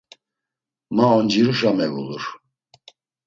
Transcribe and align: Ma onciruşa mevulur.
Ma 0.95 1.05
onciruşa 1.17 1.71
mevulur. 1.77 2.23